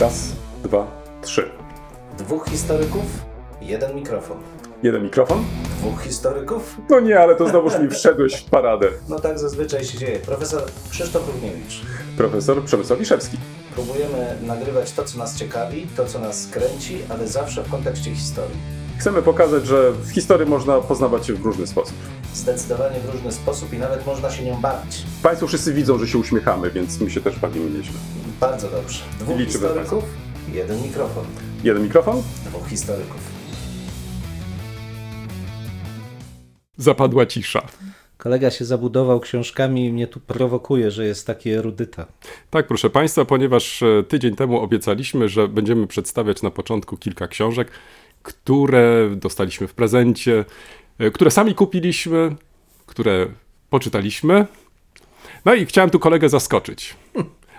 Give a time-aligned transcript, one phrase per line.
[0.00, 0.32] Raz,
[0.64, 0.86] dwa,
[1.22, 1.50] trzy.
[2.18, 3.04] Dwóch historyków,
[3.60, 4.38] jeden mikrofon.
[4.82, 5.44] Jeden mikrofon?
[5.78, 6.76] Dwóch historyków?
[6.90, 8.88] No nie, ale to znowuż mi wszedłeś w paradę.
[9.08, 10.18] No tak zazwyczaj się dzieje.
[10.18, 11.80] Profesor Krzysztof Równiewicz.
[12.16, 13.36] Profesor Przemysław Wiszewski.
[13.74, 18.56] Próbujemy nagrywać to, co nas ciekawi, to, co nas kręci, ale zawsze w kontekście historii.
[18.98, 21.94] Chcemy pokazać, że w historii można poznawać się w różny sposób.
[22.34, 25.02] Zdecydowanie w różny sposób i nawet można się nią bawić.
[25.22, 27.98] Państwo wszyscy widzą, że się uśmiechamy, więc my się też bawimy nieźle.
[28.40, 28.98] Bardzo dobrze.
[29.20, 30.04] Dwóch Liczymy na historyków,
[30.52, 31.24] jeden mikrofon.
[31.64, 32.22] Jeden mikrofon?
[32.46, 33.20] Dwóch historyków.
[36.76, 37.62] Zapadła cisza.
[38.18, 42.06] Kolega się zabudował książkami i mnie tu prowokuje, że jest taki erudyta.
[42.50, 47.70] Tak, proszę Państwa, ponieważ e, tydzień temu obiecaliśmy, że będziemy przedstawiać na początku kilka książek,
[48.26, 50.44] które dostaliśmy w prezencie,
[50.98, 52.36] e, które sami kupiliśmy,
[52.86, 53.26] które
[53.70, 54.46] poczytaliśmy.
[55.44, 56.96] No i chciałem tu kolegę zaskoczyć.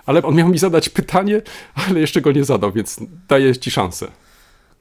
[0.06, 1.42] Ale on miał mi zadać pytanie,
[1.88, 4.06] ale jeszcze go nie zadał, więc daję Ci szansę.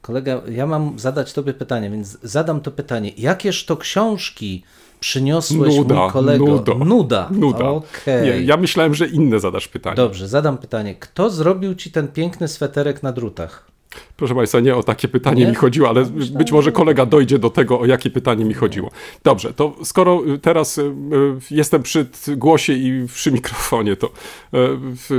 [0.01, 3.11] Kolega, ja mam zadać tobie pytanie, więc zadam to pytanie.
[3.17, 4.63] Jakież to książki
[4.99, 6.45] przyniosłeś Nuda, mój kolego?
[6.45, 7.29] nuda, Nuda.
[7.31, 7.69] Nuda.
[7.69, 8.23] Okej.
[8.23, 9.95] Nie, ja myślałem, że inne zadasz pytanie.
[9.95, 10.95] Dobrze, zadam pytanie.
[10.95, 13.76] Kto zrobił ci ten piękny sweterek na drutach?
[14.17, 15.49] Proszę Państwa, nie o takie pytanie Nie?
[15.49, 18.91] mi chodziło, ale być może że- kolega dojdzie do tego, o jakie pytanie mi chodziło.
[19.23, 20.91] Dobrze, to skoro y, teraz y, y,
[21.51, 24.09] jestem przy głosie i przy mikrofonie, to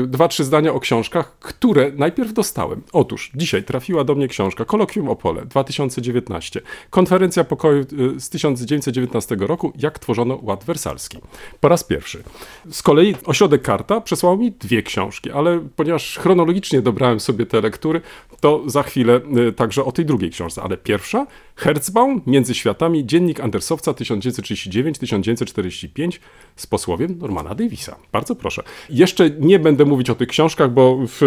[0.07, 2.83] dwa, trzy zdania o książkach, które najpierw dostałem.
[2.93, 6.61] Otóż dzisiaj trafiła do mnie książka Kolokwium Opole 2019.
[6.91, 7.85] Konferencja pokoju
[8.17, 11.19] z 1919 roku, jak tworzono Ład Wersalski.
[11.61, 12.23] Po raz pierwszy.
[12.71, 18.01] Z kolei Ośrodek Karta przesłał mi dwie książki, ale ponieważ chronologicznie dobrałem sobie te lektury,
[18.41, 20.63] to za chwilę y, także o tej drugiej książce.
[20.63, 26.19] Ale pierwsza, Herzbaum, Między Światami, Dziennik Andersowca 1939-1945
[26.57, 27.97] z posłowiem Normana Davisa.
[28.13, 28.63] Bardzo proszę.
[28.91, 31.23] Jeszcze nie będę mówić o tych książkach, bo w,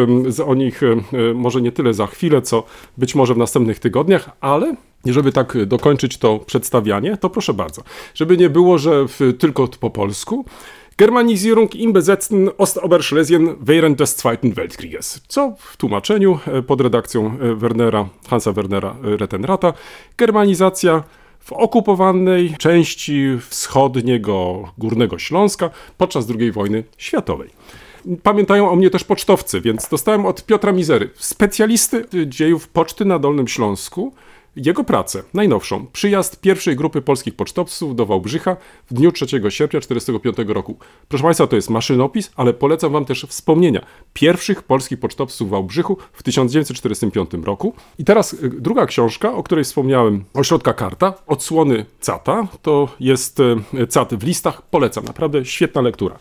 [0.46, 2.64] o nich y, y, może nie tyle za chwilę, co
[2.98, 7.82] być może w następnych tygodniach, ale żeby tak dokończyć to przedstawianie, to proszę bardzo.
[8.14, 10.46] Żeby nie było, że w, tylko po polsku.
[10.98, 15.22] Germanisierung im besetzten Ostoberschlesien während des Zweiten Weltkrieges.
[15.28, 19.74] Co w tłumaczeniu e, pod redakcją e, Wernera, Hansa Wernera e, Rettenrata,
[20.18, 21.04] germanizacja
[21.40, 27.50] w okupowanej części wschodniego Górnego Śląska podczas II wojny światowej.
[28.24, 33.48] Pamiętają o mnie też pocztowcy, więc dostałem od Piotra Mizery, specjalisty dziejów poczty na Dolnym
[33.48, 34.14] Śląsku,
[34.56, 38.58] jego pracę, najnowszą, przyjazd pierwszej grupy polskich pocztowców do Wałbrzycha
[38.90, 40.78] w dniu 3 sierpnia 1945 roku.
[41.08, 45.98] Proszę Państwa, to jest maszynopis, ale polecam Wam też wspomnienia pierwszych polskich pocztowców w Wałbrzychu
[46.14, 47.74] w 1945 roku.
[48.00, 53.88] I teraz y, druga książka, o której wspomniałem, Ośrodka Karta, odsłony Cata, to jest y,
[53.88, 56.20] Cat w listach, polecam, naprawdę świetna lektura.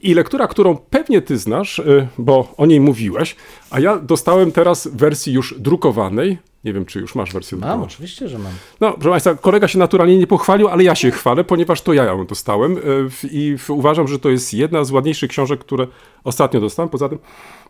[0.00, 3.36] I lektura, którą pewnie ty znasz, y, bo o niej mówiłeś,
[3.70, 6.38] a ja dostałem teraz wersji już drukowanej.
[6.66, 7.84] Nie wiem, czy już masz wersję Mam, drukowaną.
[7.84, 8.52] oczywiście, że mam.
[8.80, 12.04] No, proszę Państwa, kolega się naturalnie nie pochwalił, ale ja się chwalę, ponieważ to ja
[12.04, 12.76] ją dostałem
[13.10, 15.86] w- i uważam, że to jest jedna z ładniejszych książek, które
[16.24, 16.88] ostatnio dostałem.
[16.88, 17.18] Poza tym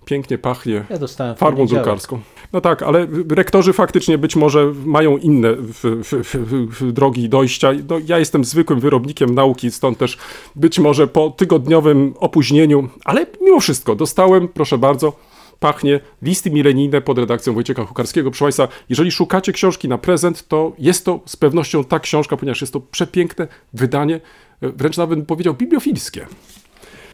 [0.05, 2.21] pięknie pachnie Ja farbą drukarską.
[2.53, 5.75] No tak, ale rektorzy faktycznie być może mają inne w,
[6.05, 7.71] w, w drogi dojścia.
[7.89, 10.19] No, ja jestem zwykłym wyrobnikiem nauki, stąd też
[10.55, 15.13] być może po tygodniowym opóźnieniu, ale mimo wszystko dostałem, proszę bardzo,
[15.61, 18.31] pachnie listy milenijne pod redakcją Wojciecha Hukarskiego.
[18.31, 22.61] Proszę Państwa, jeżeli szukacie książki na prezent, to jest to z pewnością ta książka, ponieważ
[22.61, 24.21] jest to przepiękne wydanie,
[24.62, 26.27] e, wręcz nawet bym powiedział bibliofilskie.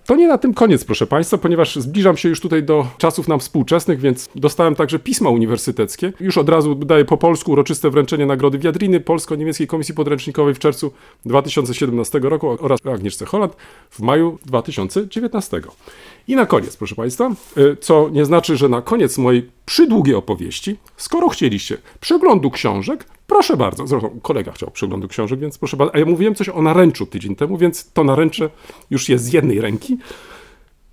[0.06, 3.40] To nie na tym koniec, proszę Państwa, ponieważ zbliżam się już tutaj do czasów nam
[3.40, 6.12] współczesnych, więc dostałem także pisma uniwersyteckie.
[6.20, 10.92] Już od razu daję po polsku uroczyste wręczenie Nagrody Wiadriny Polsko-Niemieckiej Komisji Podręcznikowej w czerwcu
[11.26, 13.56] 2017 roku oraz Agnieszce Holland
[13.90, 15.60] w maju 2019.
[16.28, 20.76] I na koniec, proszę Państwa, y, co nie znaczy, że na koniec mojej przydługiej opowieści,
[20.96, 23.86] skoro chcieliście przeglądu książek, proszę bardzo.
[23.86, 25.94] Zresztą kolega chciał przeglądu książek, więc proszę bardzo.
[25.94, 28.50] A ja mówiłem coś o naręczu tydzień temu, więc to naręcze
[28.90, 29.98] już jest z jednej ręki.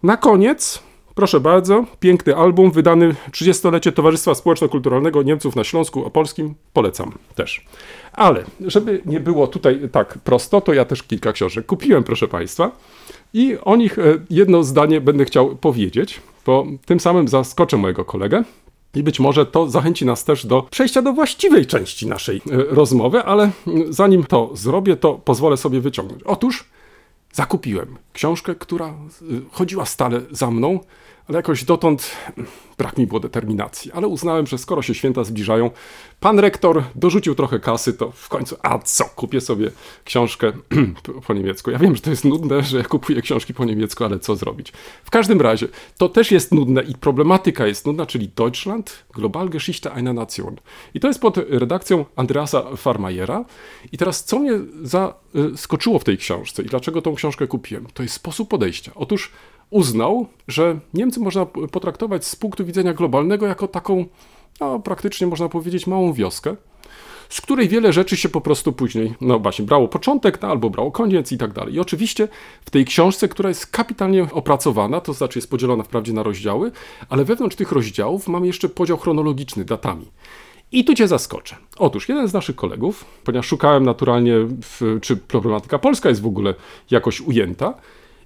[0.04, 0.84] Na koniec,
[1.16, 6.56] proszę bardzo, piękny album wydany 30-lecie Towarzystwa Społeczno-Kulturalnego Niemców na Śląsku Opolskim.
[6.74, 7.66] Polecam też.
[8.14, 12.72] Ale żeby nie było tutaj tak prosto, to ja też kilka książek kupiłem, proszę Państwa.
[13.34, 18.44] I o nich e, jedno zdanie będę chciał powiedzieć, bo tym samym zaskoczę mojego kolegę.
[18.96, 23.24] I być może to zachęci nas też do przejścia do właściwej części naszej e, rozmowy,
[23.24, 23.52] ale
[23.90, 26.24] zanim to zrobię, to pozwolę sobie wyciągnąć.
[26.24, 26.66] Otóż
[27.34, 28.94] zakupiłem książkę, która y,
[29.52, 30.80] chodziła stale za mną,
[31.30, 32.12] ale jakoś dotąd
[32.78, 33.92] brak mi było determinacji.
[33.92, 35.72] Ale uznałem, że skoro się święta zbliżają,
[36.20, 39.72] pan rektor dorzucił trochę kasy, to w końcu, a co, kupię sobie
[40.06, 40.52] książkę
[41.28, 41.72] po niemiecku.
[41.72, 44.74] Ja wiem, że to jest nudne, że ja kupuję książki po niemiecku, ale co zrobić?
[45.04, 45.68] W każdym razie,
[45.98, 50.56] to też jest nudne i problematyka jest nudna, czyli Deutschland, Globalgeschichte einer Nation.
[50.94, 53.46] I to jest pod redakcją Andreasa Farmajera.
[53.92, 54.52] I teraz, co mnie
[54.82, 57.88] zaskoczyło w tej książce i dlaczego tą książkę kupiłem?
[57.94, 58.92] To jest sposób podejścia.
[58.96, 59.32] Otóż
[59.70, 64.06] uznał, że Niemcy można potraktować z punktu widzenia globalnego jako taką,
[64.60, 66.56] no, praktycznie można powiedzieć, małą wioskę,
[67.30, 70.92] z której wiele rzeczy się po prostu później, no właśnie, brało początek, no, albo brało
[70.92, 71.74] koniec i tak dalej.
[71.74, 72.28] I oczywiście
[72.66, 76.72] w tej książce, która jest kapitalnie opracowana, to znaczy jest podzielona wprawdzie na rozdziały,
[77.10, 80.06] ale wewnątrz tych rozdziałów mamy jeszcze podział chronologiczny, datami.
[80.72, 81.56] I tu cię zaskoczę.
[81.78, 86.54] Otóż jeden z naszych kolegów, ponieważ szukałem naturalnie, w, czy problematyka polska jest w ogóle
[86.92, 87.74] jakoś ujęta,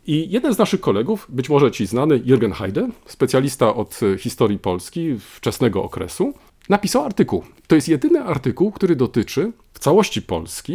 [0.07, 5.15] i jeden z naszych kolegów, być może ci znany, Jürgen Heide, specjalista od historii Polski
[5.19, 6.33] wczesnego okresu,
[6.69, 7.43] napisał artykuł.
[7.67, 10.73] To jest jedyny artykuł, który dotyczy w całości Polski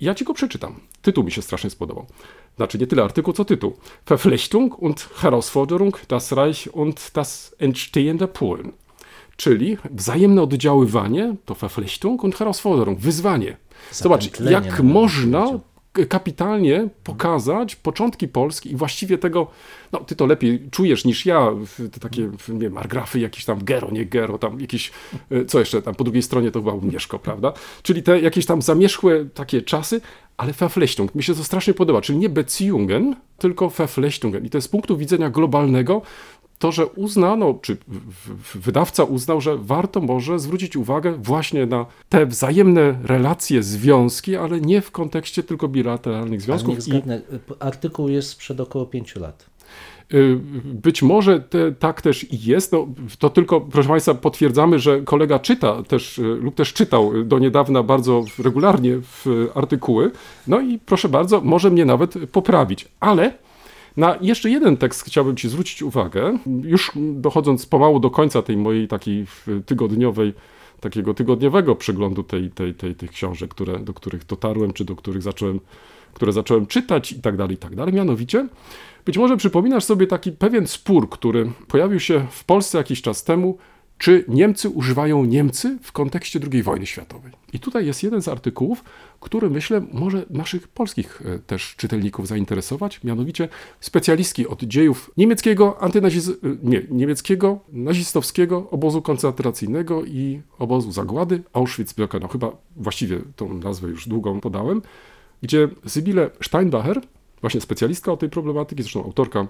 [0.00, 0.80] i ja ci go przeczytam.
[1.02, 2.06] Tytuł mi się strasznie spodobał.
[2.56, 3.76] Znaczy nie tyle artykuł, co tytuł.
[4.06, 8.72] Verflechtung und Herausforderung das Reich und das entstehende Polen.
[9.36, 13.56] Czyli wzajemne oddziaływanie to Verflechtung und Herausforderung, wyzwanie.
[13.92, 15.60] Zobacz, jak można.
[16.06, 19.46] Kapitalnie pokazać początki Polski i właściwie tego,
[19.92, 21.50] no ty to lepiej czujesz niż ja,
[21.92, 24.92] te takie, nie margrafy jakieś tam Gero, nie Gero, tam jakieś,
[25.30, 27.52] e, co jeszcze tam, po drugiej stronie to chyba Mieszko, prawda?
[27.82, 30.00] Czyli te jakieś tam zamierzchłe takie czasy,
[30.36, 34.68] ale Verflechtung, mi się to strasznie podoba, czyli nie Beziehungen, tylko Verflechtungen i to jest
[34.68, 36.02] z punktu widzenia globalnego,
[36.58, 37.76] to, że uznano, czy
[38.54, 44.80] wydawca uznał, że warto może zwrócić uwagę właśnie na te wzajemne relacje, związki, ale nie
[44.80, 46.68] w kontekście tylko bilateralnych Ale związków.
[46.68, 47.20] niech I zgadnę,
[47.60, 49.46] artykuł jest sprzed około pięciu lat.
[50.14, 52.72] y, być może te, tak też i jest.
[52.72, 52.86] No,
[53.18, 57.82] to tylko, proszę Państwa, potwierdzamy, że kolega czyta też, y, lub też czytał do niedawna
[57.82, 60.10] bardzo regularnie w artykuły.
[60.46, 62.88] No i proszę bardzo, może mnie nawet poprawić.
[63.00, 63.32] Ale
[63.98, 68.88] na jeszcze jeden tekst chciałbym Ci zwrócić uwagę, już dochodząc pomału do końca tej mojej
[68.88, 69.26] takiej
[69.66, 70.34] tygodniowej,
[70.80, 75.22] takiego tygodniowego przeglądu tej, tej, tej, tych książek, które, do których dotarłem, czy do których
[75.22, 75.60] zacząłem,
[76.14, 77.94] które zacząłem czytać i tak dalej, i tak dalej.
[77.94, 78.48] Mianowicie,
[79.04, 83.58] być może przypominasz sobie taki pewien spór, który pojawił się w Polsce jakiś czas temu,
[83.98, 87.32] czy Niemcy używają Niemcy w kontekście II wojny światowej.
[87.52, 88.84] I tutaj jest jeden z artykułów,
[89.20, 93.48] który myślę może naszych polskich e, też czytelników zainteresować, mianowicie
[93.80, 96.28] specjalistki od dziejów niemieckiego antynaziz...
[96.28, 102.28] e, nie, niemieckiego nazistowskiego obozu koncentracyjnego i obozu zagłady Auschwitz-Birkenau.
[102.32, 104.82] Chyba właściwie tą nazwę już długą podałem,
[105.42, 107.00] gdzie Sybille Steinbacher,
[107.40, 109.46] właśnie specjalistka od tej problematyki, zresztą autorka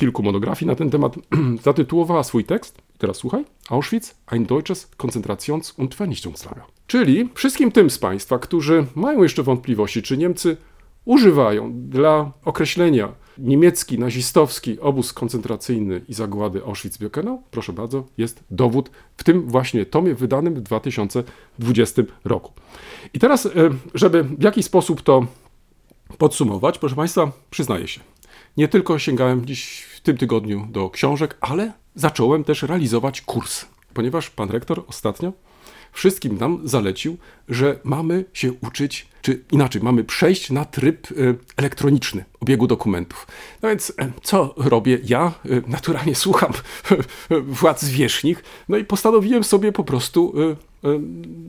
[0.00, 1.16] kilku monografii na ten temat,
[1.62, 6.64] zatytułowała swój tekst, teraz słuchaj, Auschwitz, ein deutsches Konzentrations- und Vernichtungslager.
[6.86, 10.56] Czyli wszystkim tym z Państwa, którzy mają jeszcze wątpliwości, czy Niemcy
[11.04, 19.24] używają dla określenia niemiecki, nazistowski obóz koncentracyjny i zagłady Auschwitz-Birkenau, proszę bardzo, jest dowód w
[19.24, 22.52] tym właśnie tomie wydanym w 2020 roku.
[23.14, 23.50] I teraz, e,
[23.94, 25.26] żeby w jakiś sposób to
[26.18, 28.00] podsumować, proszę Państwa, przyznaję się,
[28.56, 33.64] nie tylko sięgałem dziś w tym tygodniu do książek, ale zacząłem też realizować kurs,
[33.94, 35.32] ponieważ pan rektor ostatnio
[35.92, 37.16] wszystkim nam zalecił,
[37.48, 43.26] że mamy się uczyć, czy inaczej, mamy przejść na tryb y, elektroniczny obiegu dokumentów.
[43.62, 45.32] No więc e, co robię ja?
[45.46, 46.52] Y, Naturalnie słucham
[47.60, 50.56] władz zwierzchnych, no i postanowiłem sobie po prostu y,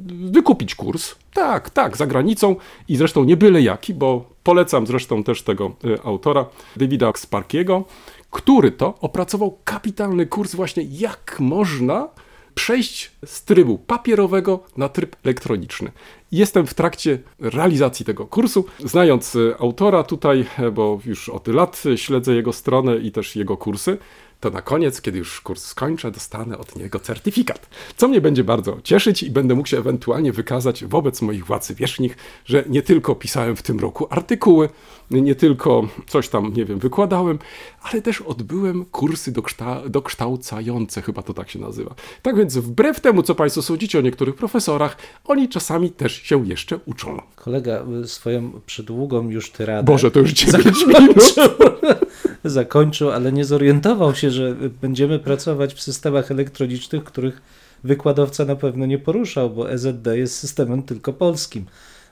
[0.07, 1.15] wykupić kurs.
[1.33, 2.55] Tak, tak, za granicą
[2.87, 6.45] i zresztą nie byle jaki, bo polecam zresztą też tego y, autora,
[6.75, 7.85] Davida Sparkiego,
[8.31, 12.09] który to opracował kapitalny kurs właśnie jak można
[12.55, 15.91] przejść z trybu papierowego na tryb elektroniczny.
[16.31, 18.65] Jestem w trakcie realizacji tego kursu.
[18.79, 23.97] Znając y, autora tutaj, bo już od lat śledzę jego stronę i też jego kursy,
[24.41, 27.69] to na koniec, kiedy już kurs skończę, dostanę od niego certyfikat.
[27.97, 32.17] Co mnie będzie bardzo cieszyć i będę mógł się ewentualnie wykazać wobec moich władz zwierzchnych,
[32.45, 34.69] że nie tylko pisałem w tym roku artykuły,
[35.11, 37.39] nie tylko coś tam, nie wiem, wykładałem,
[37.81, 41.95] ale też odbyłem kursy dokszta- dokształcające, chyba to tak się nazywa.
[42.21, 46.79] Tak więc wbrew temu, co Państwo sądzicie o niektórych profesorach, oni czasami też się jeszcze
[46.85, 47.21] uczą.
[47.35, 51.35] Kolega y, swoją przydługą już tyradę Boże, to już 9 minut.
[52.43, 57.41] zakończył, ale nie zorientował się, że będziemy pracować w systemach elektronicznych, których
[57.83, 61.65] wykładowca na pewno nie poruszał, bo EZD jest systemem tylko polskim.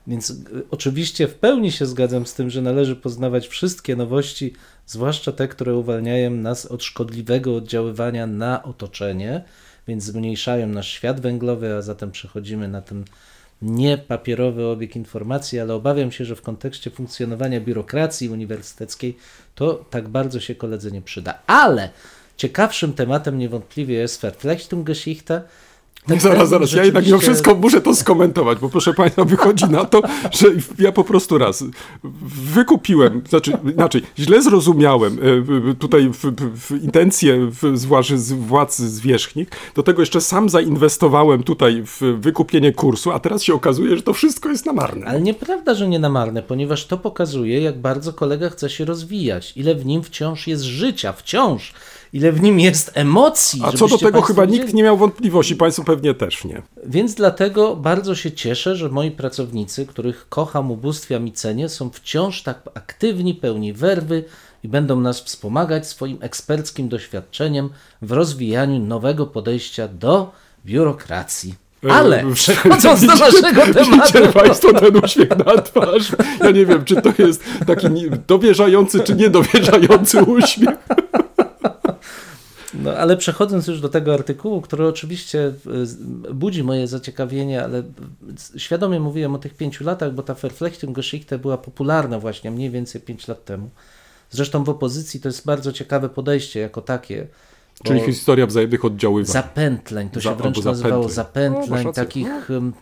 [0.07, 0.35] Więc y,
[0.71, 4.53] oczywiście w pełni się zgadzam z tym, że należy poznawać wszystkie nowości,
[4.85, 9.43] zwłaszcza te, które uwalniają nas od szkodliwego oddziaływania na otoczenie,
[9.87, 13.05] więc zmniejszają nasz świat węglowy, a zatem przechodzimy na ten
[13.61, 19.17] niepapierowy obieg informacji, ale obawiam się, że w kontekście funkcjonowania biurokracji uniwersyteckiej
[19.55, 21.39] to tak bardzo się koledze nie przyda.
[21.47, 21.89] Ale
[22.37, 25.41] ciekawszym tematem niewątpliwie jest Verflechtungsgeschichte.
[26.07, 29.65] Ten zaraz, zaraz, ja jednak mimo rzeczywiście- wszystko muszę to skomentować, bo proszę Państwa, wychodzi
[29.65, 30.01] na to,
[30.31, 30.47] że
[30.79, 31.63] ja po prostu raz
[32.53, 35.17] wykupiłem, znaczy inaczej, źle zrozumiałem
[35.69, 41.83] e, tutaj w, w intencje zwłaszcza z władz zwierzchnik, do tego jeszcze sam zainwestowałem tutaj
[41.85, 45.05] w wykupienie kursu, a teraz się okazuje, że to wszystko jest na marne.
[45.05, 49.53] Ale nieprawda, że nie na marne, ponieważ to pokazuje, jak bardzo kolega chce się rozwijać,
[49.55, 51.73] ile w nim wciąż jest życia, wciąż,
[52.13, 53.61] ile w nim jest emocji.
[53.65, 54.61] A co do tego chyba wiedzieli.
[54.61, 56.61] nikt nie miał wątpliwości, Państwo pewnie też nie.
[56.85, 62.43] Więc dlatego bardzo się cieszę, że moi pracownicy, których kocham, ubóstwiam i cenię, są wciąż
[62.43, 64.23] tak aktywni, pełni werwy
[64.63, 67.69] i będą nas wspomagać swoim eksperckim doświadczeniem
[68.01, 70.31] w rozwijaniu nowego podejścia do
[70.65, 71.55] biurokracji.
[71.89, 74.39] Ale E, przechodząc do widzicie- naszego Widzicie tematu.
[74.39, 76.11] Państwo ten uśmiech na twarz.
[76.43, 77.87] Ja nie wiem, czy to jest taki
[78.27, 80.69] dowierzający, czy niedowierzający uśmiech.
[82.83, 85.95] No, ale przechodząc już do tego artykułu, który oczywiście z-
[86.33, 87.83] budzi moje zaciekawienie, ale
[88.57, 93.27] świadomie mówiłem o tych pięciu latach, bo ta Verflechtungsgeschichte była popularna właśnie mniej więcej pięć
[93.27, 93.69] lat temu.
[94.29, 97.27] Zresztą w opozycji to jest bardzo ciekawe podejście jako takie.
[97.83, 99.33] Czyli historia wzajemnych oddziaływań.
[99.33, 101.83] Zapętleń, to się Za- wręcz nazywało zapętleń.
[101.85, 102.49] No, takich...
[102.49, 102.73] ym,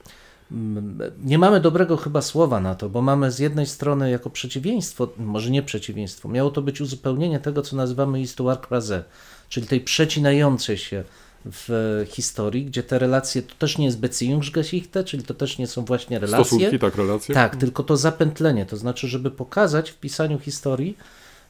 [1.23, 5.51] Nie mamy dobrego chyba słowa na to, bo mamy z jednej strony jako przeciwieństwo, może
[5.51, 9.01] nie przeciwieństwo, miało to być uzupełnienie tego, co nazywamy histoire croisée,
[9.49, 11.03] czyli tej przecinającej się
[11.45, 15.85] w historii, gdzie te relacje to też nie jest Beziehungsgeschichte, czyli to też nie są
[15.85, 16.45] właśnie relacje.
[16.45, 17.35] Stosunki, tak, relacje.
[17.35, 20.97] Tak, tylko to zapętlenie, to znaczy, żeby pokazać w pisaniu historii,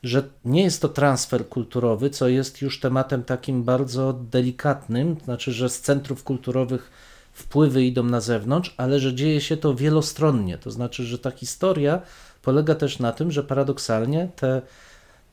[0.03, 5.51] że nie jest to transfer kulturowy, co jest już tematem takim bardzo delikatnym, to znaczy,
[5.51, 6.91] że z centrów kulturowych
[7.33, 12.01] wpływy idą na zewnątrz, ale że dzieje się to wielostronnie, to znaczy, że ta historia
[12.41, 14.61] polega też na tym, że paradoksalnie te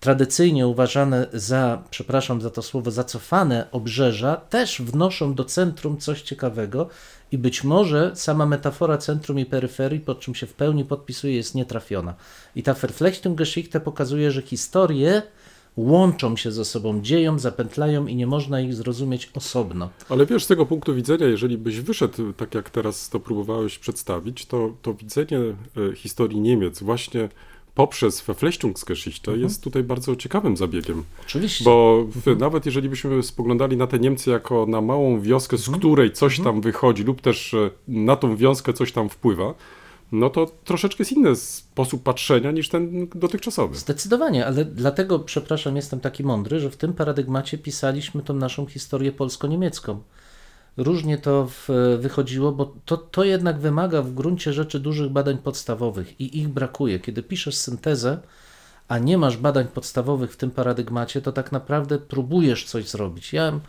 [0.05, 6.89] tradycyjnie uważane za, przepraszam za to słowo, zacofane obrzeża też wnoszą do centrum coś ciekawego
[7.33, 11.55] i być może sama metafora centrum i peryferii, pod czym się w pełni podpisuje, jest
[11.55, 12.15] nietrafiona.
[12.57, 15.23] I ta Verflechtungsgeschichte pokazuje, że historie
[15.77, 19.91] łączą się ze sobą, dzieją, zapętlają i nie można ich zrozumieć osobno.
[20.09, 24.47] Ale wiesz, z tego punktu widzenia, jeżeli byś wyszedł, tak jak teraz to próbowałeś przedstawić,
[24.47, 27.29] to, to widzenie e, historii Niemiec właśnie
[27.75, 29.43] poprzez Verflechtungsgeschichte Mhm.
[29.49, 31.05] jest tutaj bardzo ciekawym zabiegiem.
[31.23, 31.65] Oczywiście.
[31.65, 36.13] Bo w, nawet jeżeli byśmy spoglądali na te Niemcy jako na małą wioskę, z której
[36.13, 39.55] coś tam wychodzi, lub też e, na tą wioskę coś tam wpływa,
[40.13, 43.77] no to troszeczkę jest inny sposób patrzenia niż ten dotychczasowy.
[43.77, 49.13] Zdecydowanie, ale dlatego, przepraszam, jestem taki mądry, że w tym paradygmacie pisaliśmy tą naszą historię
[49.13, 50.03] polsko-niemiecką.
[50.77, 56.21] Różnie to w, wychodziło, bo to, to jednak wymaga w gruncie rzeczy dużych badań podstawowych
[56.21, 57.01] i ich brakuje.
[57.01, 58.19] Kiedy piszesz syntezę,
[58.89, 63.33] a nie masz badań podstawowych w tym paradygmacie, to tak naprawdę próbujesz coś zrobić.
[63.33, 63.61] Ja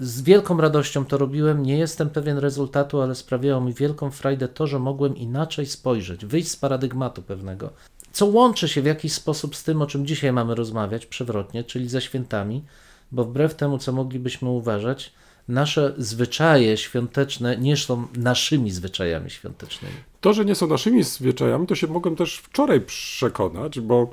[0.00, 4.66] z wielką radością to robiłem, nie jestem pewien rezultatu, ale sprawiało mi wielką frajdę to,
[4.66, 7.70] że mogłem inaczej spojrzeć, wyjść z paradygmatu pewnego,
[8.12, 11.88] co łączy się w jakiś sposób z tym, o czym dzisiaj mamy rozmawiać przewrotnie, czyli
[11.88, 12.64] ze świętami,
[13.12, 15.12] bo wbrew temu, co moglibyśmy uważać,
[15.48, 19.94] nasze zwyczaje świąteczne nie są naszymi zwyczajami świątecznymi.
[20.20, 24.10] To, że nie są naszymi zwyczajami, to się mogłem też wczoraj przekonać, bo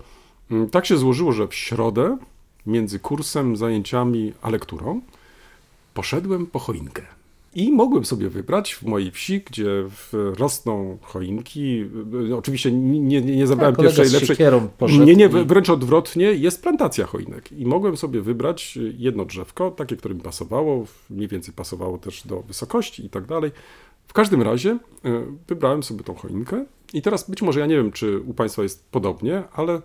[0.51, 2.17] mm, tak się złożyło, że w środę
[2.65, 5.01] między kursem, zajęciami a lekturą
[5.93, 7.01] poszedłem po choinkę.
[7.55, 9.69] I mogłem sobie wybrać w mojej wsi, gdzie
[10.13, 11.85] rosną choinki.
[12.37, 14.37] Oczywiście nie, nie, nie zabrałem Tak, pierwszej lepszej.
[15.05, 17.51] Nie, nie, wręcz odwrotnie, jest plantacja choinek.
[17.51, 22.41] I mogłem sobie wybrać jedno drzewko, takie, które mi pasowało, mniej więcej pasowało też do
[22.41, 23.51] wysokości i tak dalej.
[24.07, 24.79] W każdym razie y,
[25.47, 28.89] wybrałem sobie tą choinkę i teraz być może ja nie wiem, czy u Państwa jest
[28.91, 29.81] podobnie, ale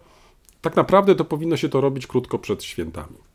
[0.61, 3.28] tak naprawdę to powinno się to robić krótko przed świętami.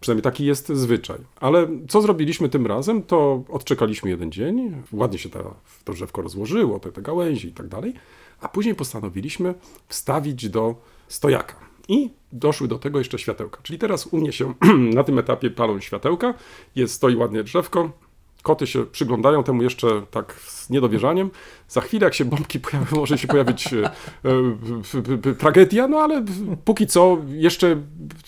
[0.00, 1.18] Przynajmniej taki jest zwyczaj.
[1.40, 6.80] Ale co zrobiliśmy tym razem, to odczekaliśmy jeden dzień, ładnie się ta, to drzewko rozłożyło,
[6.80, 7.94] te, te i tak dalej,
[8.40, 9.54] a później postanowiliśmy
[9.88, 10.74] wstawić do
[11.08, 11.56] stojaka.
[11.88, 13.60] I doszły do tego jeszcze światełka.
[13.62, 14.54] Czyli teraz u mnie się
[14.94, 16.34] na tym etapie palą światełka,
[16.76, 17.90] jest, stoi ładnie drzewko,
[18.44, 21.30] Koty się przyglądają temu jeszcze tak z niedowierzaniem.
[21.68, 23.90] Za chwilę, jak się bombki pojawią, może się pojawić e, e,
[24.24, 26.24] w- tragedia, no ale
[26.64, 27.76] póki co jeszcze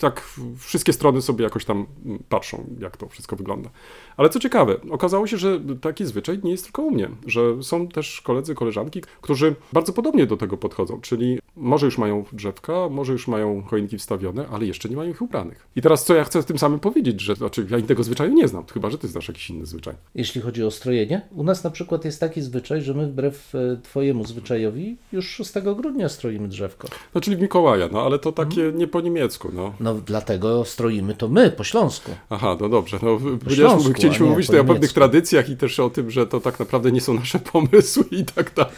[0.00, 0.22] tak
[0.58, 1.86] wszystkie strony sobie jakoś tam
[2.28, 3.70] patrzą, jak to wszystko wygląda.
[4.16, 7.88] Ale co ciekawe, okazało się, że taki zwyczaj nie jest tylko u mnie, że są
[7.88, 13.12] też koledzy, koleżanki, którzy bardzo podobnie do tego podchodzą, czyli może już mają drzewka, może
[13.12, 15.66] już mają choinki wstawione, ale jeszcze nie mają ich ubranych.
[15.76, 18.64] I teraz co ja chcę tym samym powiedzieć, że znaczy ja innego zwyczaju nie znam,
[18.74, 19.94] chyba że ty znasz jakiś inny zwyczaj.
[20.14, 23.76] Jeśli chodzi o strojenie, u nas na przykład jest taki zwyczaj, że my wbrew e,
[23.82, 26.88] Twojemu zwyczajowi już 6 grudnia stroimy drzewko.
[27.14, 29.74] No czyli w Mikołaja, no ale to takie nie po niemiecku, no.
[29.80, 32.10] No dlatego stroimy to my po śląsku.
[32.30, 32.98] Aha, no dobrze.
[33.02, 36.10] No, ponieważ śląsku, chcieliśmy nie mówić po tutaj o pewnych tradycjach i też o tym,
[36.10, 38.72] że to tak naprawdę nie są nasze pomysły i tak dalej.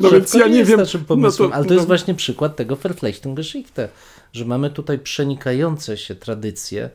[0.00, 0.80] No więc ja nie nie jest wiem.
[0.80, 3.88] naszym pomysłem, no ale to jest no, właśnie przykład tego Verflechtungsgeschichte,
[4.32, 6.90] że mamy tutaj przenikające się tradycje,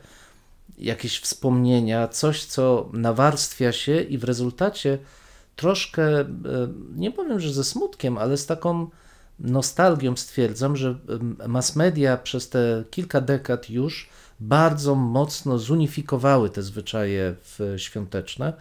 [0.78, 4.98] jakieś wspomnienia, coś, co nawarstwia się i w rezultacie
[5.58, 6.26] troszkę, e,
[6.96, 8.86] nie powiem, że ze smutkiem, ale z taką
[9.40, 10.98] nostalgią stwierdzam, że
[11.48, 14.08] mass media przez te kilka dekad już
[14.40, 18.52] bardzo mocno zunifikowały te zwyczaje w- świąteczne.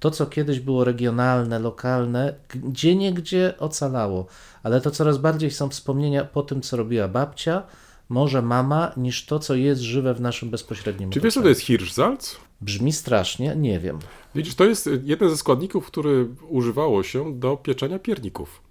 [0.00, 4.26] To, co kiedyś było regionalne, lokalne, gdzie niegdzie ocalało,
[4.62, 7.62] ale to coraz bardziej są wspomnienia po tym, co robiła babcia,
[8.08, 11.60] może mama, niż to, co jest żywe w naszym bezpośrednim Czy wiesz, co to jest
[11.60, 12.36] Hirschsalz?
[12.60, 13.98] Brzmi strasznie, nie wiem.
[14.34, 18.62] Widzisz, to jest jeden ze składników, który używało się do pieczenia pierników.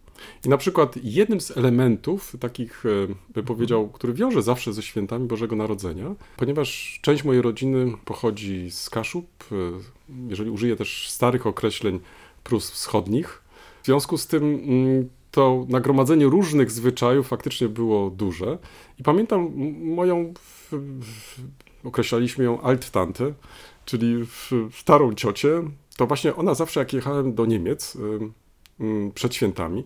[0.45, 2.89] I na przykład jednym z elementów takich, e,
[3.33, 8.89] bym powiedział, który wiąże zawsze ze świętami Bożego Narodzenia, ponieważ część mojej rodziny pochodzi z
[8.89, 9.55] Kaszub, e,
[10.29, 11.99] jeżeli użyję też starych określeń
[12.43, 13.41] Prus Wschodnich,
[13.81, 18.57] w związku z tym mm, to nagromadzenie różnych zwyczajów faktycznie było duże.
[18.99, 19.51] I pamiętam
[19.83, 20.33] moją,
[21.83, 23.33] określaliśmy ją Alttante,
[23.89, 25.63] czyli w, starą ciocię.
[25.97, 28.33] To właśnie ona zawsze, jak jechałem do Niemiec ym,
[28.81, 29.83] ym, przed świętami,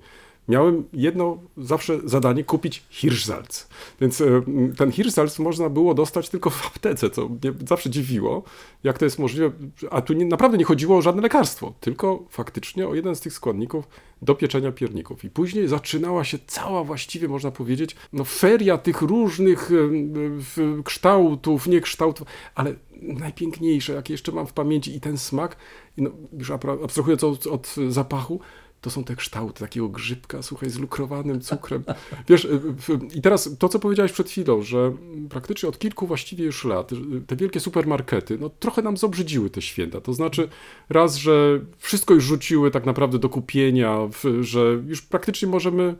[0.47, 3.67] miałem jedno zawsze zadanie kupić Hirschsalz.
[4.01, 8.43] Więc ym, ten Hirschsalz można było dostać tylko w aptece, co mnie zawsze dziwiło,
[8.83, 9.51] jak to jest możliwe.
[9.91, 13.33] A tu nie, naprawdę nie chodziło o żadne lekarstwo, tylko faktycznie o jeden z tych
[13.33, 13.87] składników
[14.21, 15.23] do pieczenia pierników.
[15.23, 22.27] I później zaczynała się cała właściwie, można powiedzieć, no feria tych różnych w- kształtów, niekształtów,
[22.55, 25.55] ale najpiękniejsze, jakie jeszcze mam w pamięci i ten smak,
[25.97, 28.39] no, już abstrahując od, od zapachu,
[28.81, 31.83] to są te kształty takiego grzybka, słuchaj, z lukrowanym cukrem.
[32.29, 34.93] Wiesz, y, w- i teraz to, co powiedziałeś przed chwilą, że
[35.29, 36.95] praktycznie od kilku właściwie już lat y,
[37.27, 40.01] te wielkie supermarkety, no trochę nam zobrzydziły te święta.
[40.01, 40.49] To znaczy
[40.89, 43.97] raz, że wszystko już rzuciły tak naprawdę do kupienia,
[44.41, 45.95] że już praktycznie możemy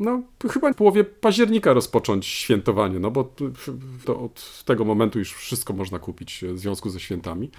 [0.00, 3.34] no, chyba w połowie października rozpocząć świętowanie, no bo
[4.04, 7.50] to- od tego momentu już wszystko można kupić w związku ze świętami.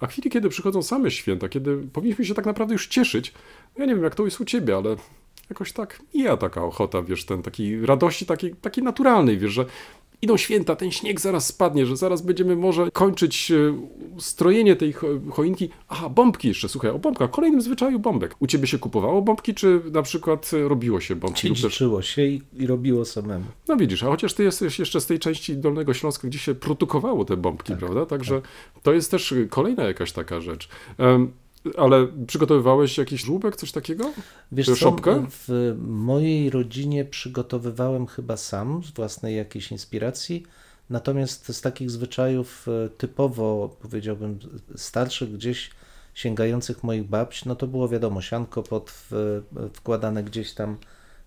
[0.00, 3.34] A w chwili, kiedy przychodzą same święta, kiedy powinniśmy się tak naprawdę już cieszyć,
[3.78, 4.96] ja nie wiem, jak to jest u ciebie, ale
[5.50, 9.66] jakoś tak i ja taka ochota, wiesz, ten takiej radości takiej, takiej naturalnej, wiesz, że
[10.22, 13.56] idą święta, ten śnieg zaraz spadnie, że zaraz będziemy może kończyć e,
[14.20, 15.68] strojenie tej cho- choinki.
[15.88, 18.34] Aha, bombki jeszcze, słuchaj, o bombkach, kolejnym zwyczaju bombek.
[18.38, 21.48] U ciebie się kupowało bombki, czy na przykład e, robiło się bombki?
[21.48, 23.44] Też Dziedziczyło się i, i robiło samemu.
[23.68, 27.24] no widzisz, a chociaż ty jesteś jeszcze z tej części Dolnego Śląska, gdzie się produkowało
[27.24, 28.06] te bombki, prawda?
[28.06, 28.42] Także
[28.82, 30.68] to jest też kolejna jakaś taka rzecz.
[30.98, 31.32] Em,
[31.76, 34.12] ale przygotowywałeś jakiś żółbek, coś takiego?
[34.52, 35.26] Wiesz Tę co, szopkę?
[35.30, 40.46] w mojej rodzinie przygotowywałem chyba sam z własnej jakiejś inspiracji,
[40.90, 44.38] natomiast z takich zwyczajów e, typowo, powiedziałbym,
[44.76, 45.70] starszych gdzieś
[46.14, 48.92] sięgających moich babć, no to było wiadomo, sianko pod,
[49.72, 50.76] wkładane gdzieś tam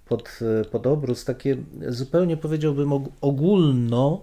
[0.05, 4.21] pod, e, pod obrus, takie zupełnie powiedziałbym og- ogólno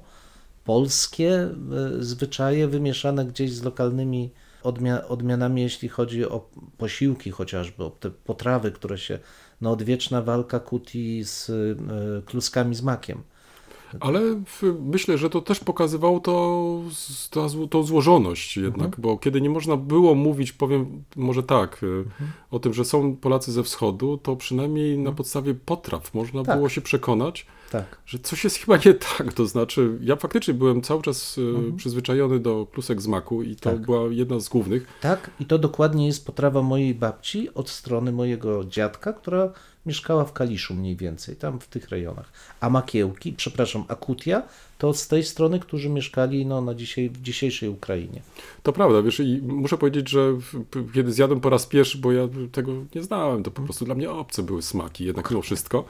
[0.65, 1.53] polskie e,
[2.01, 4.31] zwyczaje wymieszane gdzieś z lokalnymi
[4.65, 9.19] odmia- odmianami, jeśli chodzi o posiłki chociażby, o te potrawy, które się,
[9.61, 13.23] no odwieczna walka kuti z e, kluskami z makiem.
[14.01, 14.21] Ale
[14.81, 16.33] myślę, że to też pokazywało to,
[17.31, 22.05] zło- tą złożoność jednak, bo kiedy nie można było mówić, powiem może tak, y,
[22.51, 26.57] o tym, że są Polacy ze wschodu, to przynajmniej na podstawie potraw można Tak.
[26.57, 27.99] było się przekonać, Tak.
[28.07, 29.33] że coś jest chyba nie tak.
[29.33, 33.71] To znaczy, ja faktycznie byłem cały czas y, przyzwyczajony do klusek z maku i to
[33.71, 33.81] Tak.
[33.81, 34.87] była jedna z głównych.
[35.01, 39.53] Tak, i to dokładnie jest potrawa mojej babci od strony mojego dziadka, która
[39.87, 42.33] mieszkała w Kaliszu mniej więcej, tam w tych rejonach.
[42.61, 44.43] A Makiełki, przepraszam, Akutia,
[44.79, 48.23] to z tej strony, którzy mieszkali no, na dzisiaj, w dzisiejszej Ukrainie.
[48.63, 50.35] To prawda, wiesz, i muszę powiedzieć, że
[50.95, 54.11] kiedy zjadłem po raz pierwszy, bo ja tego nie znałem, to po prostu dla mnie
[54.11, 55.85] obce były smaki, jednak mimo wszystko,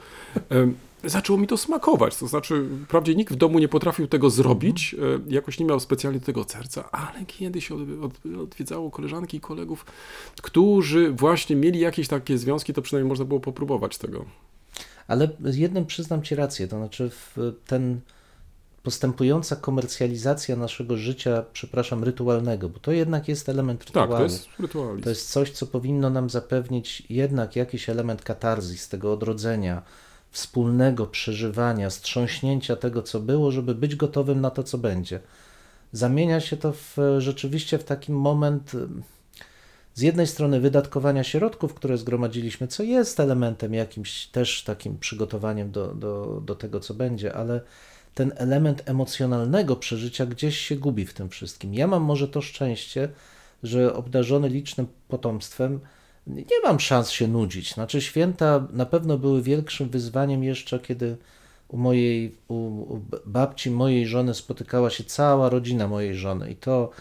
[1.03, 2.17] zaczęło mi to smakować.
[2.17, 4.97] To znaczy, wprawdzie nikt w domu nie potrafił tego zrobić, e,
[5.27, 9.85] jakoś nie miał specjalnie tego serca, ale kiedyś od, od, odwiedzało koleżanki i kolegów,
[10.41, 14.25] którzy właśnie mieli jakieś takie związki, to przynajmniej można było popróbować tego.
[15.07, 17.99] Ale jednym przyznam Ci rację, to znaczy w ten
[18.89, 24.09] postępująca komercjalizacja naszego życia, przepraszam, rytualnego, bo to jednak jest element rytuału.
[24.11, 25.03] Tak, to jest rytualizm.
[25.03, 29.81] To jest coś, co powinno nam zapewnić jednak jakiś element katarzji, z tego odrodzenia,
[30.31, 35.19] wspólnego przeżywania, strząśnięcia tego, co było, żeby być gotowym na to, co będzie.
[35.91, 38.71] Zamienia się to w, rzeczywiście w taki moment
[39.93, 45.87] z jednej strony wydatkowania środków, które zgromadziliśmy, co jest elementem jakimś też takim przygotowaniem do,
[45.87, 47.61] do, do tego, co będzie, ale
[48.13, 51.73] ten element emocjonalnego przeżycia gdzieś się gubi w tym wszystkim.
[51.73, 53.09] Ja mam może to szczęście,
[53.63, 55.79] że obdarzony licznym potomstwem,
[56.27, 57.73] nie mam szans się nudzić.
[57.73, 61.17] Znaczy, święta na pewno były większym wyzwaniem jeszcze, kiedy
[61.67, 62.55] u mojej, u,
[62.93, 66.91] u babci mojej żony spotykała się cała rodzina mojej żony i to,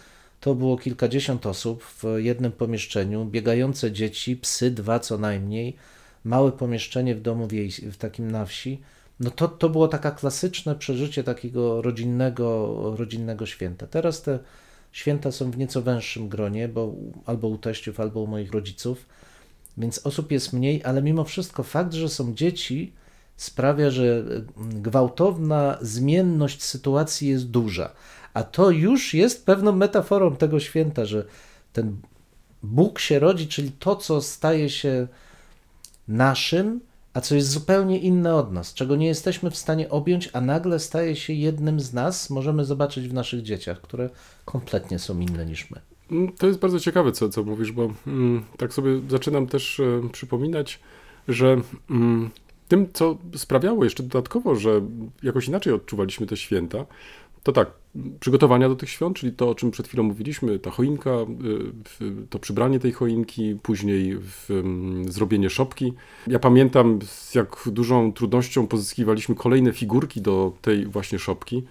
[0.40, 5.76] to było kilkadziesiąt osób w jednym pomieszczeniu, biegające dzieci, psy, dwa co najmniej,
[6.24, 7.48] małe pomieszczenie w domu
[7.82, 8.80] w takim na wsi.
[9.20, 13.86] No to, to było taka klasyczne przeżycie takiego rodzinnego, rodzinnego święta.
[13.86, 14.38] Teraz te
[14.92, 16.94] święta są w nieco węższym gronie, bo
[17.26, 19.06] albo u teściów, albo u moich rodziców,
[19.78, 22.92] więc osób jest mniej, ale mimo wszystko fakt, że są dzieci,
[23.36, 27.92] sprawia, że mm, gwałtowna zmienność sytuacji jest duża.
[28.34, 31.24] A to już jest pewną metaforą tego święta, że
[31.72, 31.96] ten
[32.62, 35.08] Bóg się rodzi, czyli to, co staje się
[36.08, 36.80] naszym,
[37.18, 40.78] a co jest zupełnie inne od nas, czego nie jesteśmy w stanie objąć, a nagle
[40.78, 44.10] staje się jednym z nas, możemy zobaczyć w naszych dzieciach, które
[44.44, 45.80] kompletnie są inne niż my.
[46.10, 50.08] Mm, To jest bardzo ciekawe, co, co mówisz, bo mm, tak sobie zaczynam też e,
[50.12, 50.80] przypominać,
[51.28, 52.30] że mm,
[52.68, 54.80] tym, co sprawiało jeszcze dodatkowo, że
[55.22, 56.86] jakoś inaczej odczuwaliśmy te święta,
[57.48, 57.70] to tak,
[58.20, 61.10] przygotowania do tych świąt, czyli to, o czym przed chwilą mówiliśmy, ta choinka,
[62.00, 64.18] y, to przybranie tej choinki, później
[64.50, 65.92] mm, zrobienie szopki.
[66.26, 71.62] Ja pamiętam, z jak dużą trudnością pozyskiwaliśmy kolejne figurki do tej właśnie szopki.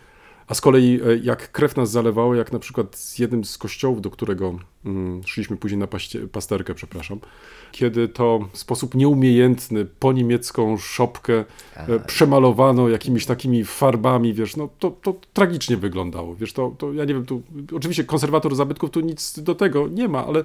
[0.47, 4.01] A z kolei e, jak krew nas zalewała, jak na przykład z jednym z kościołów,
[4.01, 7.19] do którego mm, szliśmy później na paście, pasterkę, przepraszam,
[7.71, 14.69] kiedy to w sposób nieumiejętny po niemiecką szopkę e, przemalowano jakimiś takimi farbami, wiesz, no
[14.79, 17.41] to, to tragicznie wyglądało, wiesz, to, to ja nie wiem, tu
[17.75, 20.43] oczywiście konserwator zabytków tu nic do tego nie ma, ale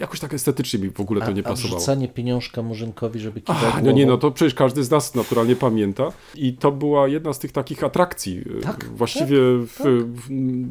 [0.00, 1.76] jakoś tak estetycznie mi w ogóle to A, nie a pasowało.
[1.76, 5.56] wrzucanie pieniążka murzynkowi, żeby kidać Ach, no nie, no to przecież każdy z nas naturalnie
[5.56, 6.12] pamięta.
[6.34, 9.80] I to była jedna z tych takich atrakcji, e, Tak, właściwie w,
[10.14, 10.68] w, m,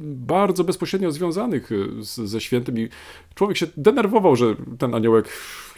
[0.00, 2.78] bardzo bezpośrednio związanych e, z, ze świętem.
[2.78, 2.88] I
[3.34, 5.28] człowiek się denerwował, że ten aniołek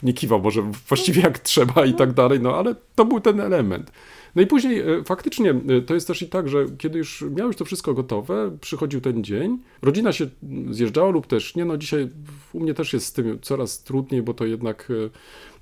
[0.03, 3.91] nie kiwał, może właściwie jak trzeba i tak dalej, no ale to był ten element.
[4.35, 7.55] No i później e, faktycznie e, to jest też i tak, że kiedy już miałeś
[7.55, 10.27] to wszystko gotowe, przychodził ten dzień, rodzina się
[10.71, 12.09] zjeżdżała lub też nie, no dzisiaj
[12.53, 15.09] u mnie też jest z tym coraz trudniej, bo to jednak, e,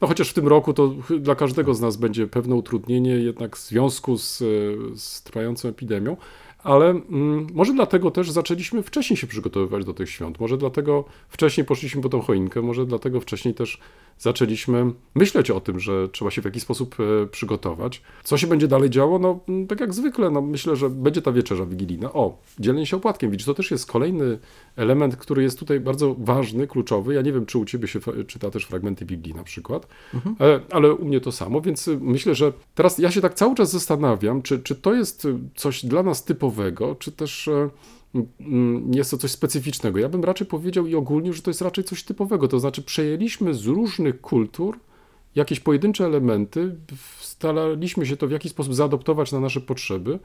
[0.01, 3.67] no chociaż w tym roku to dla każdego z nas będzie pewne utrudnienie jednak w
[3.67, 4.37] związku z,
[4.95, 6.17] z trwającą epidemią,
[6.63, 11.65] ale mm, może dlatego też zaczęliśmy wcześniej się przygotowywać do tych świąt, może dlatego wcześniej
[11.65, 13.79] poszliśmy po tą choinkę, może dlatego wcześniej też
[14.19, 18.01] zaczęliśmy myśleć o tym, że trzeba się w jakiś sposób e, przygotować.
[18.23, 19.19] Co się będzie dalej działo?
[19.19, 22.13] No, mm, tak jak zwykle, no, myślę, że będzie ta wieczerza wigilijna.
[22.13, 23.31] O, dzielenie się opłatkiem.
[23.31, 24.39] Widzisz, to też jest kolejny
[24.75, 27.13] element, który jest tutaj bardzo ważny, kluczowy.
[27.13, 29.87] Ja nie wiem, czy u ciebie się czyta też fragmenty Biblii na przykład,
[30.39, 33.71] e, ale u mnie to samo, więc myślę, że teraz ja się tak cały czas
[33.71, 36.52] zastanawiam, czy, czy to jest coś dla nas typowego,
[36.99, 37.69] czy też e,
[38.39, 39.99] mm, jest to coś specyficznego.
[39.99, 43.53] Ja bym raczej powiedział i ogólnie, że to jest raczej coś typowego, to znaczy przejęliśmy
[43.53, 44.79] z różnych kultur
[45.35, 46.75] jakieś pojedyncze elementy,
[47.19, 50.19] staraliśmy się to w jakiś sposób zaadoptować na nasze potrzeby.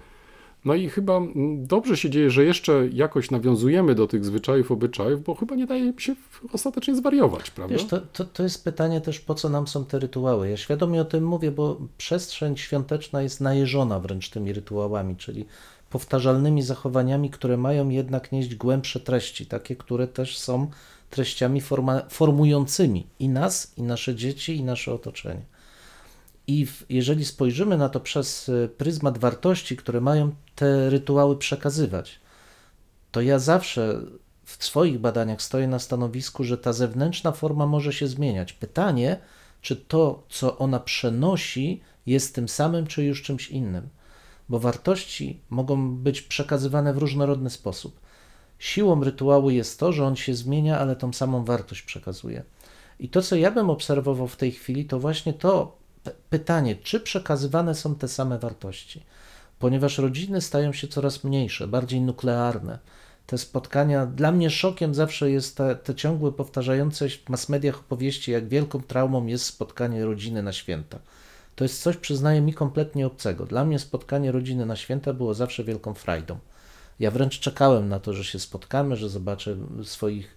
[0.64, 5.24] No i chyba mm, dobrze się dzieje, że jeszcze jakoś nawiązujemy do tych zwyczajów, obyczajów,
[5.24, 6.14] bo chyba nie daje się
[6.52, 7.74] ostatecznie zwariować, prawda?
[7.74, 10.50] Wiesz, to, to, to jest pytanie też, po co nam są te rytuały.
[10.50, 15.46] Ja świadomie o tym mówię, bo przestrzeń świąteczna jest najeżona wręcz tymi rytuałami, czyli
[15.90, 20.70] powtarzalnymi zachowaniami, które mają jednak nieść głębsze treści, takie, które też są
[21.10, 25.42] treściami forma, formującymi i nas, i nasze dzieci, i nasze otoczenie.
[26.46, 32.20] I w, jeżeli spojrzymy na to przez y, pryzmat wartości, które mają te rytuały przekazywać,
[33.12, 34.00] to ja zawsze
[34.44, 38.52] w swoich badaniach stoję na stanowisku, że ta zewnętrzna forma może się zmieniać.
[38.52, 39.18] Pytanie,
[39.60, 43.88] czy to, co ona przenosi, jest tym samym, czy już czymś innym.
[44.48, 48.00] Bo wartości mogą być przekazywane w różnorodny sposób.
[48.58, 52.42] Siłą rytuału jest to, że on się zmienia, ale tą samą wartość przekazuje.
[53.00, 55.78] I to, co ja bym obserwował w tej chwili, to właśnie to
[56.30, 59.02] pytanie, czy przekazywane są te same wartości.
[59.58, 62.78] Ponieważ rodziny stają się coraz mniejsze, bardziej nuklearne.
[63.26, 67.78] Te spotkania, dla mnie szokiem zawsze jest te, te ciągłe powtarzające się w mass mediach
[67.78, 70.98] opowieści, jak wielką traumą jest spotkanie rodziny na święta.
[71.58, 73.46] To jest coś, przyznaję mi, kompletnie obcego.
[73.46, 76.38] Dla mnie spotkanie rodziny na święta było zawsze wielką frajdą.
[77.00, 80.36] Ja wręcz czekałem na to, że się spotkamy, że zobaczę swoich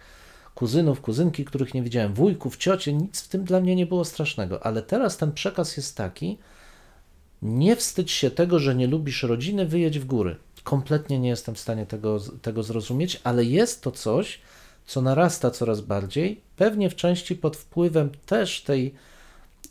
[0.55, 4.65] kuzynów, kuzynki, których nie widziałem, wujków, ciocie, nic w tym dla mnie nie było strasznego,
[4.65, 6.37] ale teraz ten przekaz jest taki,
[7.41, 10.35] nie wstydź się tego, że nie lubisz rodziny, wyjedź w góry.
[10.63, 14.39] Kompletnie nie jestem w stanie tego, tego zrozumieć, ale jest to coś,
[14.85, 18.93] co narasta coraz bardziej, pewnie w części pod wpływem też tej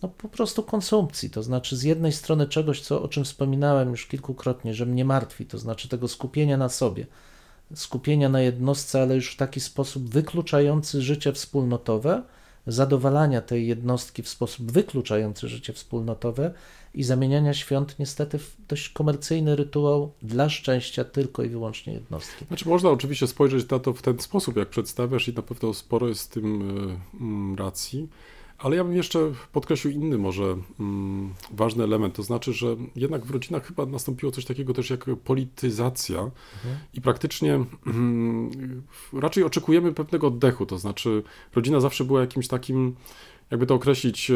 [0.02, 1.30] no, po prostu konsumpcji.
[1.30, 5.46] To znaczy, z jednej strony czegoś, co, o czym wspominałem już kilkukrotnie, że mnie martwi,
[5.46, 7.06] to znaczy tego skupienia na sobie,
[7.74, 12.22] skupienia na jednostce, ale już w taki sposób wykluczający życie wspólnotowe,
[12.66, 16.54] zadowalania tej jednostki w sposób wykluczający życie wspólnotowe
[16.94, 22.44] i zamieniania świąt niestety w dość komercyjny rytuał dla szczęścia tylko i wyłącznie jednostki.
[22.44, 26.08] Znaczy można oczywiście spojrzeć na to w ten sposób, jak przedstawiasz i na pewno sporo
[26.08, 26.78] jest z tym
[27.54, 28.08] y, racji.
[28.62, 33.30] Ale ja bym jeszcze podkreślił inny może mm, ważny element, to znaczy, że jednak w
[33.30, 36.76] rodzinach chyba nastąpiło coś takiego też jak polityzacja mhm.
[36.94, 41.22] i praktycznie mm, raczej oczekujemy pewnego oddechu, to znaczy
[41.54, 42.96] rodzina zawsze była jakimś takim
[43.50, 44.34] jakby to określić, e,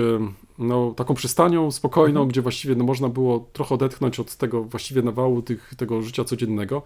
[0.58, 2.28] no, taką przystanią spokojną, mhm.
[2.28, 6.82] gdzie właściwie no, można było trochę odetchnąć od tego właściwie nawału tych, tego życia codziennego.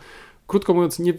[0.47, 1.15] Krótko mówiąc, nie,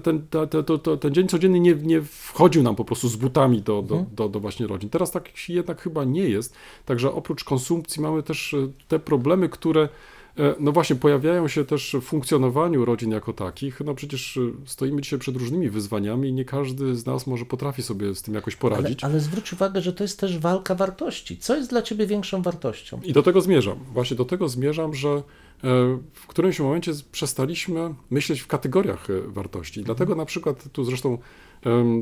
[0.00, 3.82] ten, ten, ten, ten dzień codzienny nie, nie wchodził nam po prostu z butami do,
[3.82, 4.16] do, mhm.
[4.16, 4.90] do, do właśnie rodzin.
[4.90, 6.54] Teraz tak jednak chyba nie jest.
[6.86, 9.88] Także oprócz konsumpcji mamy też e, te problemy, które
[10.38, 13.80] e, no właśnie pojawiają się też w funkcjonowaniu rodzin jako takich.
[13.80, 17.82] No przecież e, stoimy dzisiaj przed różnymi wyzwaniami i nie każdy z nas może potrafi
[17.82, 19.04] sobie z tym jakoś poradzić.
[19.04, 21.38] Ale, ale zwróć uwagę, że to jest też walka wartości.
[21.38, 23.00] Co jest dla ciebie większą wartością?
[23.04, 23.78] I do tego zmierzam.
[23.92, 25.22] Właśnie do tego zmierzam, że
[26.12, 29.80] w którymś momencie przestaliśmy myśleć w kategoriach e, wartości.
[29.80, 29.96] Mhm.
[29.96, 31.18] Dlatego na przykład tu zresztą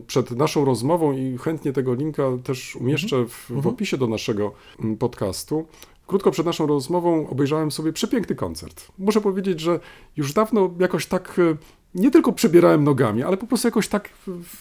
[0.07, 3.29] przed naszą rozmową i chętnie tego linka też umieszczę mhm.
[3.29, 3.75] w, w mhm.
[3.75, 4.53] opisie do naszego
[4.99, 5.67] podcastu.
[6.07, 8.89] Krótko przed naszą rozmową obejrzałem sobie przepiękny koncert.
[8.99, 9.81] Muszę powiedzieć, że
[10.17, 11.57] już dawno jakoś tak e,
[11.95, 14.09] nie tylko przebierałem nogami, ale po prostu jakoś tak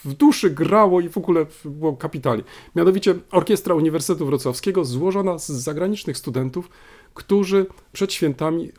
[0.04, 2.44] w duszy grało i w ogóle było kapitalnie.
[2.76, 6.70] Mianowicie Orkiestra Uniwersytetu Wrocławskiego złożona z zagranicznych studentów,
[7.20, 8.72] którzy przed świętami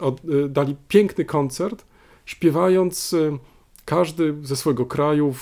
[0.45, 1.85] y, dali piękny koncert,
[2.27, 3.39] śpiewając y,
[3.85, 5.35] każdy ze swojego kraju,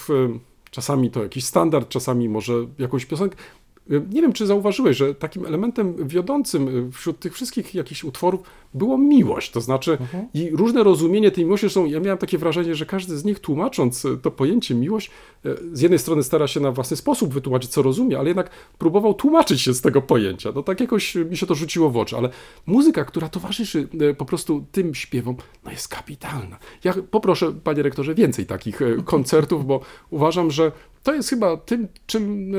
[0.71, 3.37] czasami to jakiś standard, czasami może jakąś piosenkę,
[3.89, 8.41] nie wiem, czy zauważyłeś, że takim elementem wiodącym wśród tych wszystkich jakichś utworów
[8.75, 9.51] było miłość.
[9.51, 10.29] To znaczy, mhm.
[10.35, 11.85] i różne rozumienie tej miłości są.
[11.85, 15.11] Ja miałem takie wrażenie, że każdy z nich, tłumacząc to pojęcie miłość,
[15.45, 19.15] e, z jednej strony stara się na własny sposób wytłumaczyć, co rozumie, ale jednak próbował
[19.15, 20.53] tłumaczyć się z tego pojęcia.
[20.55, 22.29] No tak jakoś mi się to rzuciło w oczy, ale
[22.67, 26.59] muzyka, która towarzyszy po prostu tym śpiewom, no jest kapitalna.
[26.85, 32.53] Ja poproszę, panie rektorze, więcej takich koncertów, bo uważam, że to jest chyba tym, czym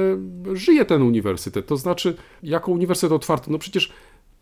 [0.51, 1.67] e, żyje ten uniwersytet.
[1.67, 3.51] To znaczy, jako uniwersytet otwarty.
[3.51, 3.91] No przecież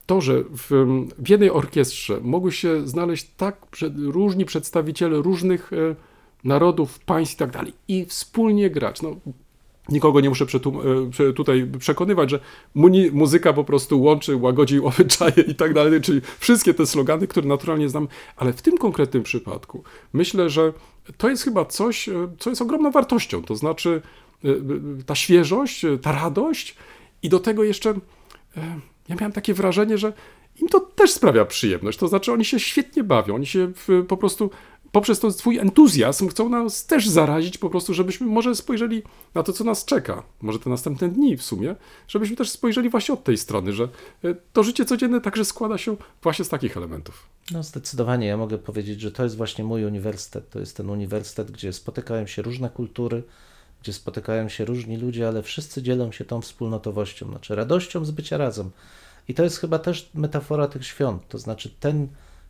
[0.06, 0.70] to, że w,
[1.18, 5.96] w jednej orkiestrze mogły się znaleźć tak różni przedstawiciele różnych e,
[6.44, 9.02] narodów, państw i tak dalej, i wspólnie grać.
[9.02, 9.16] No,
[9.90, 10.46] nikogo nie muszę
[11.30, 12.40] e, tutaj przekonywać, że
[13.14, 17.90] muzyka po prostu łączy, łagodzi obyczaje i tak dalej, czyli wszystkie te slogany, które naturalnie
[17.90, 20.74] znam, ale w tym konkretnym przypadku myślę, że
[21.18, 24.02] to jest chyba coś, e, co jest ogromną wartością, to znaczy
[24.46, 24.50] e,
[25.06, 26.76] ta świeżość, ta radość
[27.24, 27.94] i do tego jeszcze
[29.10, 30.14] ja miałem takie wrażenie, że
[30.62, 33.72] im to też sprawia przyjemność, to znaczy oni się świetnie bawią, oni się
[34.08, 34.50] po prostu
[34.92, 39.04] poprzez ten swój entuzjazm chcą nas też zarazić po prostu, żebyśmy może spojrzeli
[39.36, 41.76] na to, co nas czeka, może te następne dni w sumie,
[42.08, 43.84] żebyśmy też spojrzeli właśnie od tej strony, że
[44.24, 47.30] e, to życie codzienne także składa się właśnie z takich elementów.
[47.52, 51.52] No zdecydowanie, ja mogę powiedzieć, że to jest właśnie mój uniwersytet, to jest ten uniwersytet,
[51.52, 53.24] gdzie spotykają się różne kultury,
[53.82, 58.38] gdzie spotykają się różni ludzie, ale wszyscy dzielą się tą wspólnotowością, znaczy radością z bycia
[58.38, 58.72] razem.
[59.28, 62.08] I to jest chyba też metafora tych świąt, to znaczy ten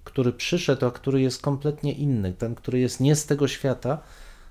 [0.08, 4.00] który przyszedł, a który jest kompletnie inny, ten, który jest nie z tego świata,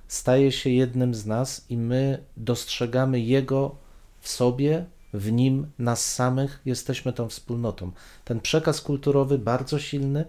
[0.09, 3.77] staje się jednym z nas i my dostrzegamy Jego
[4.21, 7.91] w sobie, w Nim, nas samych, jesteśmy tą wspólnotą.
[8.25, 10.25] Ten przekaz kulturowy, bardzo silny,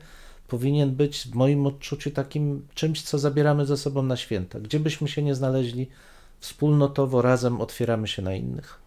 [0.48, 4.60] powinien być w moim odczuciu takim czymś, co zabieramy ze sobą na święta.
[4.60, 5.88] Gdzie byśmy się nie znaleźli,
[6.40, 8.80] wspólnotowo razem otwieramy się na innych.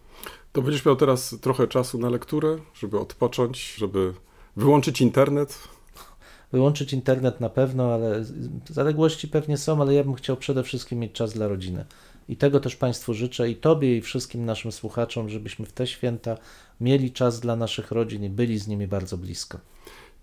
[0.51, 4.13] To będziesz miał teraz trochę czasu na lekturę, żeby odpocząć, żeby
[4.55, 5.59] wyłączyć internet.
[6.51, 8.23] Wyłączyć internet na pewno, ale
[8.69, 11.85] zaległości pewnie są, ale ja bym chciał przede wszystkim mieć czas dla rodziny.
[12.29, 16.37] I tego też Państwu życzę i Tobie i wszystkim naszym słuchaczom, żebyśmy w te święta
[16.81, 19.57] mieli czas dla naszych rodzin i byli z nimi bardzo blisko.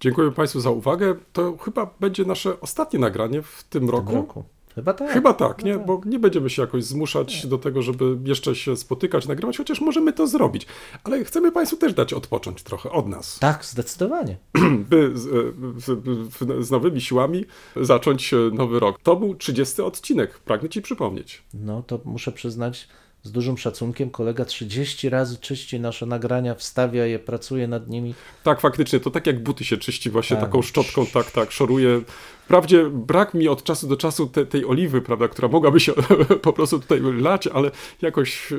[0.01, 1.15] Dziękuję Państwu za uwagę.
[1.33, 4.07] To chyba będzie nasze ostatnie nagranie w tym W roku.
[4.07, 4.45] tym roku.
[4.79, 5.11] Chyba tak.
[5.11, 5.75] Chyba tak, nie?
[5.75, 5.87] tak.
[5.87, 10.13] Bo nie będziemy się jakoś zmuszać do tego, żeby jeszcze się spotykać, nagrywać, chociaż możemy
[10.13, 10.67] to zrobić.
[11.05, 14.37] Ale chcemy Państwu też dać odpocząć trochę od nas, Tak, zdecydowanie.
[14.91, 17.45] by z, z, z nowymi siłami
[17.77, 18.99] zacząć nowy rok.
[19.03, 21.43] To był 30 odcinek, pragnę Ci przypomnieć.
[21.55, 22.89] No to muszę przyznać
[23.23, 28.15] z dużym szacunkiem, kolega 30 razy czyści nasze nagrania, wstawia je, pracuje nad nimi.
[28.45, 30.45] Tak, faktycznie, to tak jak buty się czyści właśnie Tak.
[30.45, 32.01] taką szczotką, tak, tak, szoruje.
[32.49, 35.93] Wprawdzie brak mi od czasu do czasu te, tej oliwy, prawda, która mogłaby się
[36.43, 37.71] po prostu tutaj lać, ale
[38.03, 38.53] jakoś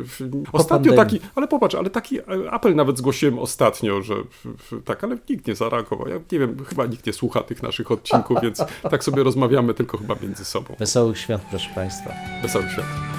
[0.52, 4.16] ostatnio taki, ale popatrz, ale taki e, apel nawet zgłosiłem ostatnio, że
[4.86, 6.08] tak, ale nikt nie zareagował.
[6.08, 9.98] Ja nie wiem, chyba nikt nie słucha tych naszych odcinków, więc tak sobie rozmawiamy tylko
[9.98, 10.76] chyba między sobą.
[10.80, 12.12] Wesołych świąt, proszę Państwa.
[12.42, 13.19] Wesoły świat.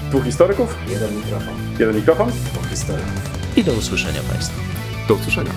[0.11, 2.29] Dwóch historyków, Jeden mikrofon, jeden mikrofon.
[2.31, 3.11] dwóch historyków.
[3.55, 4.59] I do usłyszenia Państwu.
[5.07, 5.51] Do usłyszenia.